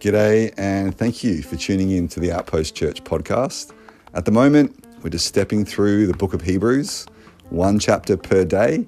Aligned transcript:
G'day, 0.00 0.54
and 0.56 0.96
thank 0.96 1.24
you 1.24 1.42
for 1.42 1.56
tuning 1.56 1.90
in 1.90 2.06
to 2.06 2.20
the 2.20 2.30
Outpost 2.30 2.76
Church 2.76 3.02
podcast. 3.02 3.72
At 4.14 4.24
the 4.26 4.30
moment, 4.30 4.84
we're 5.02 5.10
just 5.10 5.26
stepping 5.26 5.64
through 5.64 6.06
the 6.06 6.14
book 6.14 6.32
of 6.32 6.42
Hebrews, 6.42 7.06
one 7.48 7.80
chapter 7.80 8.16
per 8.16 8.44
day. 8.44 8.86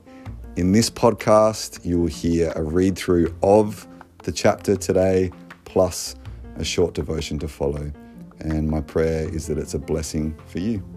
In 0.54 0.70
this 0.70 0.88
podcast, 0.88 1.84
you 1.84 1.98
will 1.98 2.06
hear 2.06 2.52
a 2.54 2.62
read 2.62 2.96
through 2.96 3.34
of 3.43 3.88
the 4.22 4.30
chapter 4.30 4.77
today, 4.77 5.32
plus 5.64 6.14
a 6.54 6.64
short 6.64 6.95
devotion 6.95 7.40
to 7.40 7.48
follow. 7.48 7.90
And 8.38 8.68
my 8.68 8.80
prayer 8.80 9.29
is 9.29 9.48
that 9.48 9.59
it's 9.59 9.74
a 9.74 9.80
blessing 9.80 10.38
for 10.46 10.61
you. 10.61 10.91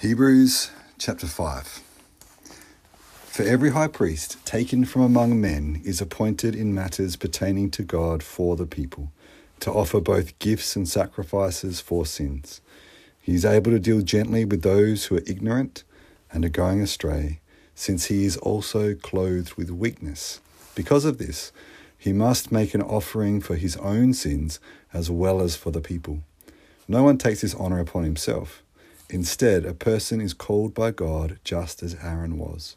Hebrews 0.00 0.70
chapter 0.96 1.26
5. 1.26 1.82
For 3.26 3.42
every 3.42 3.70
high 3.70 3.88
priest 3.88 4.36
taken 4.46 4.84
from 4.84 5.02
among 5.02 5.40
men 5.40 5.82
is 5.84 6.00
appointed 6.00 6.54
in 6.54 6.72
matters 6.72 7.16
pertaining 7.16 7.72
to 7.72 7.82
God 7.82 8.22
for 8.22 8.54
the 8.54 8.64
people, 8.64 9.10
to 9.58 9.72
offer 9.72 10.00
both 10.00 10.38
gifts 10.38 10.76
and 10.76 10.88
sacrifices 10.88 11.80
for 11.80 12.06
sins. 12.06 12.60
He 13.20 13.34
is 13.34 13.44
able 13.44 13.72
to 13.72 13.80
deal 13.80 14.00
gently 14.00 14.44
with 14.44 14.62
those 14.62 15.06
who 15.06 15.16
are 15.16 15.24
ignorant 15.26 15.82
and 16.30 16.44
are 16.44 16.48
going 16.48 16.80
astray, 16.80 17.40
since 17.74 18.04
he 18.04 18.24
is 18.24 18.36
also 18.36 18.94
clothed 18.94 19.54
with 19.54 19.68
weakness. 19.68 20.40
Because 20.76 21.04
of 21.04 21.18
this, 21.18 21.50
he 21.98 22.12
must 22.12 22.52
make 22.52 22.72
an 22.72 22.82
offering 22.82 23.40
for 23.40 23.56
his 23.56 23.76
own 23.78 24.14
sins 24.14 24.60
as 24.92 25.10
well 25.10 25.40
as 25.40 25.56
for 25.56 25.72
the 25.72 25.80
people. 25.80 26.20
No 26.86 27.02
one 27.02 27.18
takes 27.18 27.40
this 27.40 27.56
honor 27.56 27.80
upon 27.80 28.04
himself. 28.04 28.62
Instead, 29.10 29.64
a 29.64 29.72
person 29.72 30.20
is 30.20 30.34
called 30.34 30.74
by 30.74 30.90
God 30.90 31.38
just 31.42 31.82
as 31.82 31.96
Aaron 32.02 32.36
was. 32.36 32.76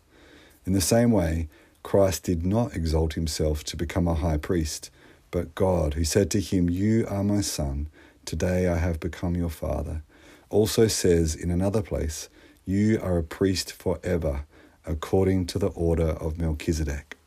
In 0.66 0.74
the 0.74 0.82
same 0.82 1.12
way, 1.12 1.50
Christ 1.84 2.24
did 2.24 2.46
not 2.46 2.76
exalt 2.76 3.14
himself 3.14 3.64
to 3.66 3.76
become 3.76 4.08
a 4.08 4.14
high 4.14 4.38
priest, 4.38 4.92
but 5.32 5.56
God, 5.56 5.96
who 5.96 6.04
said 6.04 6.30
to 6.32 6.40
him, 6.40 6.70
You 6.70 7.06
are 7.10 7.24
my 7.24 7.42
son, 7.42 7.88
today 8.26 8.68
I 8.68 8.78
have 8.78 9.00
become 9.00 9.36
your 9.36 9.50
father, 9.50 10.04
also 10.50 10.88
says 10.88 11.36
in 11.36 11.50
another 11.50 11.82
place, 11.82 12.30
You 12.66 13.00
are 13.02 13.18
a 13.18 13.24
priest 13.24 13.74
forever, 13.74 14.46
according 14.86 15.48
to 15.48 15.60
the 15.60 15.70
order 15.70 16.10
of 16.10 16.38
Melchizedek. 16.38 17.18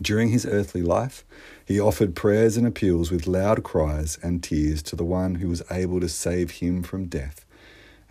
During 0.00 0.28
his 0.28 0.44
earthly 0.44 0.82
life, 0.82 1.24
he 1.64 1.80
offered 1.80 2.14
prayers 2.14 2.58
and 2.58 2.66
appeals 2.66 3.10
with 3.10 3.26
loud 3.26 3.62
cries 3.62 4.18
and 4.22 4.42
tears 4.42 4.82
to 4.84 4.96
the 4.96 5.04
one 5.04 5.36
who 5.36 5.48
was 5.48 5.62
able 5.70 6.00
to 6.00 6.08
save 6.08 6.50
him 6.50 6.82
from 6.82 7.06
death, 7.06 7.45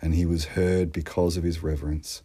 and 0.00 0.14
he 0.14 0.26
was 0.26 0.46
heard 0.56 0.92
because 0.92 1.36
of 1.36 1.44
his 1.44 1.62
reverence. 1.62 2.22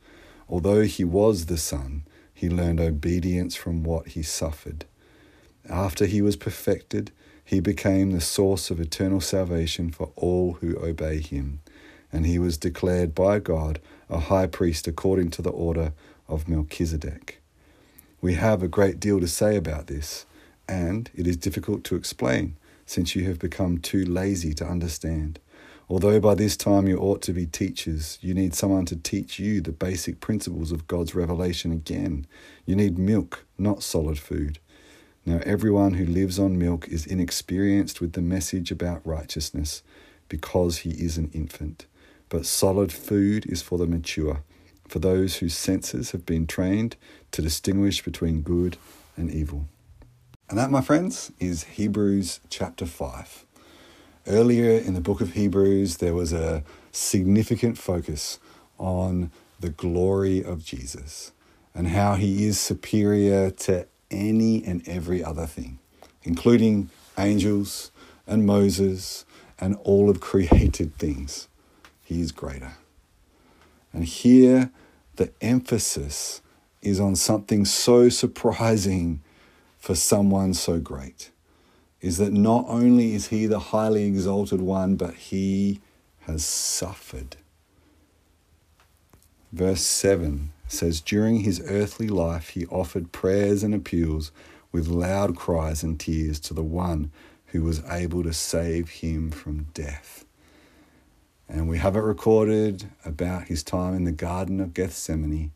Although 0.50 0.82
he 0.82 1.04
was 1.04 1.46
the 1.46 1.58
Son, 1.58 2.04
he 2.34 2.50
learned 2.50 2.80
obedience 2.80 3.56
from 3.56 3.84
what 3.84 4.10
he 4.10 4.24
suffered. 4.24 4.86
After 5.70 6.06
he 6.06 6.22
was 6.22 6.36
perfected, 6.36 7.12
he 7.44 7.60
became 7.60 8.12
the 8.12 8.22
source 8.22 8.72
of 8.72 8.80
eternal 8.80 9.22
salvation 9.22 9.92
for 9.92 10.12
all 10.16 10.54
who 10.54 10.78
obey 10.78 11.20
him, 11.20 11.60
and 12.12 12.26
he 12.26 12.40
was 12.40 12.58
declared 12.58 13.14
by 13.14 13.40
God 13.40 13.80
a 14.10 14.20
high 14.20 14.48
priest 14.48 14.88
according 14.88 15.32
to 15.32 15.42
the 15.42 15.52
order 15.52 15.94
of 16.28 16.48
Melchizedek. 16.48 17.42
We 18.22 18.36
have 18.36 18.62
a 18.62 18.68
great 18.68 19.00
deal 19.00 19.20
to 19.20 19.28
say 19.28 19.56
about 19.56 19.88
this, 19.88 20.26
and 20.68 21.10
it 21.16 21.28
is 21.28 21.38
difficult 21.38 21.84
to 21.86 21.96
explain 21.96 22.56
since 22.86 23.16
you 23.16 23.26
have 23.26 23.40
become 23.40 23.78
too 23.78 24.04
lazy 24.04 24.54
to 24.56 24.66
understand. 24.66 25.40
Although 25.92 26.22
by 26.22 26.36
this 26.36 26.56
time 26.56 26.88
you 26.88 26.98
ought 27.00 27.22
to 27.24 27.34
be 27.34 27.46
teachers, 27.46 28.18
you 28.22 28.34
need 28.34 28.56
someone 28.56 28.86
to 28.86 28.96
teach 28.96 29.40
you 29.40 29.60
the 29.60 29.74
basic 29.74 30.22
principles 30.22 30.72
of 30.72 30.88
God's 30.88 31.14
revelation 31.14 31.74
again. 31.74 32.26
You 32.66 32.78
need 32.78 32.98
milk, 32.98 33.46
not 33.58 33.84
solid 33.84 34.18
food. 34.18 34.60
Now, 35.26 35.42
everyone 35.44 35.96
who 35.96 36.06
lives 36.06 36.40
on 36.40 36.58
milk 36.58 36.88
is 36.88 37.06
inexperienced 37.06 38.00
with 38.00 38.14
the 38.14 38.22
message 38.22 38.72
about 38.72 39.06
righteousness 39.06 39.84
because 40.30 40.78
he 40.78 40.92
is 40.92 41.18
an 41.18 41.30
infant. 41.34 41.88
But 42.30 42.46
solid 42.46 42.94
food 42.94 43.46
is 43.48 43.62
for 43.62 43.78
the 43.78 43.86
mature, 43.86 44.44
for 44.88 45.00
those 45.00 45.40
whose 45.40 45.58
senses 45.58 46.12
have 46.12 46.26
been 46.26 46.48
trained 46.48 46.96
to 47.32 47.42
distinguish 47.42 48.02
between 48.02 48.44
good 48.44 48.78
and 49.18 49.30
evil. 49.30 49.68
And 50.48 50.58
that, 50.58 50.72
my 50.72 50.80
friends, 50.80 51.34
is 51.38 51.66
Hebrews 51.66 52.40
chapter 52.50 52.86
5. 52.86 53.46
Earlier 54.28 54.78
in 54.78 54.94
the 54.94 55.02
book 55.02 55.20
of 55.20 55.34
Hebrews, 55.34 55.98
there 55.98 56.14
was 56.14 56.32
a 56.32 56.64
significant 56.92 57.80
focus 57.80 58.38
on 58.78 59.32
the 59.60 59.70
glory 59.70 60.44
of 60.44 60.64
Jesus 60.64 61.32
and 61.74 61.88
how 61.88 62.14
he 62.14 62.46
is 62.46 62.60
superior 62.60 63.50
to 63.50 63.88
any 64.12 64.64
and 64.64 64.88
every 64.88 65.24
other 65.24 65.48
thing, 65.48 65.80
including 66.22 66.92
angels 67.18 67.92
and 68.28 68.46
Moses 68.46 69.26
and 69.58 69.76
all 69.84 70.08
of 70.08 70.20
created 70.22 70.96
things. 70.98 71.48
He 72.04 72.22
is 72.22 72.32
greater. 72.32 72.74
And 73.92 74.06
here, 74.06 74.70
the 75.16 75.32
emphasis 75.42 76.42
is 76.84 77.00
on 77.00 77.16
something 77.16 77.66
so 77.66 78.10
surprising 78.10 79.22
for 79.80 79.96
someone 79.96 80.54
so 80.54 80.80
great 80.80 81.31
is 82.02 82.18
that 82.18 82.34
not 82.34 82.66
only 82.68 83.14
is 83.14 83.28
he 83.28 83.46
the 83.46 83.60
highly 83.60 84.04
exalted 84.06 84.62
one, 84.62 84.96
but 84.96 85.14
he 85.14 85.80
has 86.22 86.44
suffered. 86.44 87.38
Verse 89.52 89.82
7 89.82 90.52
says, 90.68 91.00
During 91.02 91.42
his 91.42 91.62
earthly 91.68 92.08
life, 92.08 92.50
he 92.50 92.66
offered 92.68 93.12
prayers 93.12 93.64
and 93.64 93.76
appeals 93.76 94.32
with 94.72 94.88
loud 94.88 95.36
cries 95.36 95.84
and 95.84 96.00
tears 96.00 96.40
to 96.40 96.54
the 96.54 96.64
one 96.64 97.12
who 97.48 97.62
was 97.62 97.84
able 97.90 98.24
to 98.24 98.34
save 98.34 98.90
him 98.90 99.30
from 99.30 99.68
death. 99.74 100.26
And 101.50 101.68
we 101.68 101.80
have 101.80 101.98
it 101.98 102.02
recorded 102.02 102.86
about 103.04 103.48
his 103.48 103.62
time 103.62 103.94
in 103.94 104.06
the 104.06 104.14
Garden 104.14 104.62
of 104.62 104.74
Gethsemane, 104.74 105.52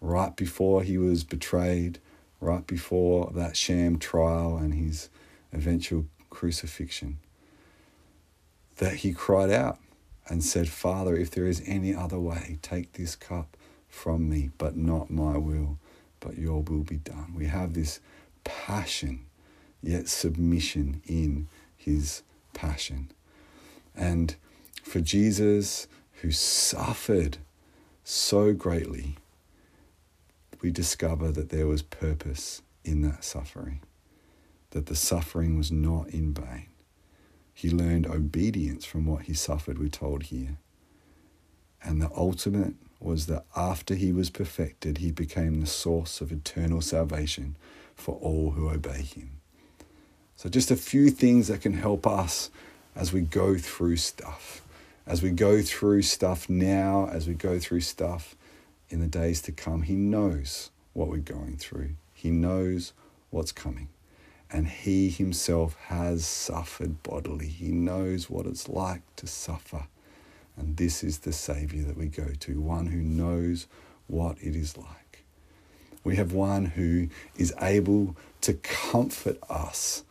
right 0.00 0.34
before 0.36 0.84
he 0.84 0.96
was 0.96 1.24
betrayed, 1.24 1.98
right 2.40 2.64
before 2.66 3.32
that 3.34 3.56
sham 3.56 3.98
trial 3.98 4.56
and 4.56 4.74
his 4.74 5.08
eventual 5.54 6.06
crucifixion, 6.30 7.18
that 8.76 8.96
he 8.96 9.12
cried 9.12 9.50
out 9.50 9.78
and 10.28 10.42
said, 10.42 10.68
Father, 10.68 11.16
if 11.16 11.30
there 11.30 11.46
is 11.46 11.62
any 11.66 11.94
other 11.94 12.18
way, 12.18 12.58
take 12.62 12.92
this 12.92 13.14
cup 13.14 13.56
from 13.88 14.28
me, 14.28 14.50
but 14.58 14.76
not 14.76 15.10
my 15.10 15.36
will, 15.36 15.78
but 16.20 16.38
your 16.38 16.62
will 16.62 16.82
be 16.82 16.96
done. 16.96 17.34
We 17.36 17.46
have 17.46 17.74
this 17.74 18.00
passion, 18.42 19.26
yet 19.82 20.08
submission 20.08 21.02
in 21.06 21.48
his 21.76 22.22
passion. 22.52 23.10
And 23.94 24.34
for 24.82 25.00
Jesus, 25.00 25.86
who 26.22 26.30
suffered 26.30 27.38
so 28.02 28.52
greatly, 28.52 29.16
we 30.62 30.70
discover 30.70 31.30
that 31.30 31.50
there 31.50 31.66
was 31.66 31.82
purpose 31.82 32.62
in 32.84 33.02
that 33.02 33.22
suffering 33.24 33.80
that 34.74 34.86
the 34.86 34.96
suffering 34.96 35.56
was 35.56 35.70
not 35.70 36.08
in 36.08 36.34
vain. 36.34 36.66
He 37.54 37.70
learned 37.70 38.08
obedience 38.08 38.84
from 38.84 39.06
what 39.06 39.22
he 39.22 39.32
suffered, 39.32 39.78
we're 39.78 39.88
told 39.88 40.24
here. 40.24 40.58
And 41.80 42.02
the 42.02 42.10
ultimate 42.16 42.74
was 42.98 43.26
that 43.26 43.44
after 43.54 43.94
he 43.94 44.12
was 44.12 44.30
perfected, 44.30 44.98
he 44.98 45.12
became 45.12 45.60
the 45.60 45.66
source 45.66 46.20
of 46.20 46.32
eternal 46.32 46.80
salvation 46.80 47.54
for 47.94 48.16
all 48.16 48.50
who 48.50 48.68
obey 48.68 49.02
him. 49.02 49.38
So, 50.34 50.48
just 50.48 50.72
a 50.72 50.76
few 50.76 51.10
things 51.10 51.46
that 51.46 51.60
can 51.60 51.74
help 51.74 52.04
us 52.04 52.50
as 52.96 53.12
we 53.12 53.20
go 53.20 53.56
through 53.56 53.98
stuff, 53.98 54.62
as 55.06 55.22
we 55.22 55.30
go 55.30 55.62
through 55.62 56.02
stuff 56.02 56.48
now, 56.48 57.08
as 57.12 57.28
we 57.28 57.34
go 57.34 57.60
through 57.60 57.82
stuff 57.82 58.34
in 58.88 58.98
the 58.98 59.06
days 59.06 59.40
to 59.42 59.52
come. 59.52 59.82
He 59.82 59.94
knows 59.94 60.70
what 60.94 61.08
we're 61.08 61.18
going 61.18 61.58
through, 61.58 61.90
He 62.12 62.32
knows 62.32 62.92
what's 63.30 63.52
coming 63.52 63.88
and 64.54 64.68
he 64.68 65.08
himself 65.10 65.74
has 65.88 66.24
suffered 66.24 67.02
bodily. 67.02 67.48
He 67.48 67.72
knows 67.72 68.30
what 68.30 68.46
it's 68.46 68.68
like 68.68 69.02
to 69.16 69.26
suffer. 69.26 69.88
And 70.56 70.76
this 70.76 71.02
is 71.02 71.18
the 71.18 71.32
Saviour 71.32 71.84
that 71.86 71.96
we 71.96 72.06
go 72.06 72.28
to, 72.38 72.60
one 72.60 72.86
who 72.86 72.98
knows 72.98 73.66
what 74.06 74.38
it 74.40 74.54
is 74.54 74.78
like. 74.78 75.24
We 76.04 76.14
have 76.14 76.32
one 76.32 76.66
who 76.66 77.08
is 77.36 77.52
able 77.60 78.14
to 78.42 78.54
comfort 78.54 79.38
us 79.50 80.04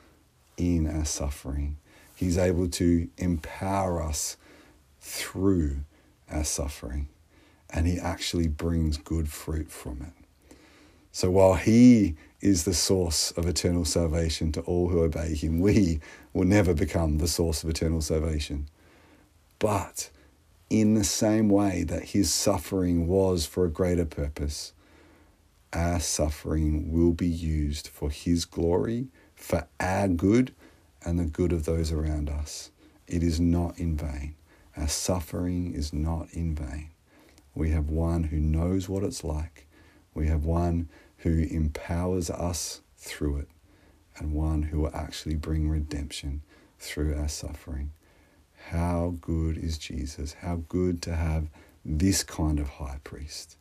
in 0.58 0.94
our 0.94 1.06
suffering. 1.06 1.78
He's 2.14 2.38
able 2.38 2.68
to 2.68 3.08
empower 3.18 4.04
us 4.04 4.36
through 5.00 5.86
our 6.30 6.44
suffering. 6.44 7.08
And 7.70 7.88
he 7.88 7.98
actually 7.98 8.50
brings 8.50 8.98
good 8.98 9.30
fruit 9.30 9.72
from 9.72 10.02
it. 10.02 10.23
So 11.14 11.32
while 11.32 11.54
he 11.54 12.16
is 12.44 12.66
the 12.66 12.74
source 12.74 13.32
of 13.32 13.48
eternal 13.48 13.86
salvation 13.86 14.52
to 14.52 14.60
all 14.64 14.90
who 14.90 15.02
obey 15.02 15.34
him. 15.34 15.62
We 15.62 16.02
will 16.34 16.44
never 16.44 16.74
become 16.74 17.18
the 17.18 17.28
source 17.28 17.64
of 17.64 17.70
eternal 17.70 18.02
salvation. 18.02 18.68
But 19.60 20.10
in 20.70 20.94
the 20.94 21.06
same 21.06 21.48
way 21.48 21.84
that 21.86 22.10
his 22.10 22.34
suffering 22.34 23.08
was 23.08 23.46
for 23.46 23.64
a 23.64 23.72
greater 23.72 24.04
purpose, 24.04 24.74
our 25.72 26.02
suffering 26.02 26.92
will 26.92 27.14
be 27.14 27.30
used 27.30 27.88
for 27.88 28.10
his 28.10 28.44
glory, 28.44 29.08
for 29.36 29.66
our 29.80 30.10
good, 30.10 30.54
and 31.06 31.18
the 31.18 31.24
good 31.24 31.54
of 31.54 31.64
those 31.64 31.94
around 31.94 32.30
us. 32.30 32.72
It 33.08 33.24
is 33.24 33.40
not 33.40 33.80
in 33.80 33.96
vain. 33.96 34.36
Our 34.76 34.90
suffering 34.90 35.74
is 35.74 35.94
not 35.94 36.28
in 36.34 36.56
vain. 36.56 36.90
We 37.56 37.70
have 37.70 37.90
one 37.90 38.24
who 38.24 38.38
knows 38.38 38.90
what 38.90 39.04
it's 39.04 39.24
like. 39.24 39.66
We 40.14 40.28
have 40.28 40.46
one 40.46 40.90
who 41.18 41.48
empowers 41.50 42.30
us 42.30 42.82
through 42.98 43.38
it, 43.38 43.48
and 44.18 44.34
one 44.34 44.64
who 44.64 44.82
will 44.82 44.96
actually 44.96 45.36
bring 45.36 45.70
redemption 45.70 46.42
through 46.80 47.16
our 47.16 47.28
suffering. 47.28 47.92
How 48.70 49.16
good 49.20 49.58
is 49.58 49.78
Jesus? 49.78 50.34
How 50.34 50.64
good 50.68 51.02
to 51.04 51.16
have 51.16 51.48
this 51.84 52.24
kind 52.24 52.60
of 52.60 52.70
high 52.70 53.00
priest, 53.04 53.58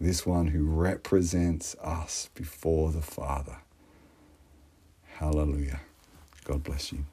this 0.00 0.24
one 0.24 0.48
who 0.48 0.64
represents 0.64 1.74
us 1.82 2.30
before 2.34 2.92
the 2.92 3.02
Father. 3.02 3.58
Hallelujah. 5.16 5.80
God 6.44 6.62
bless 6.62 6.92
you. 6.92 7.04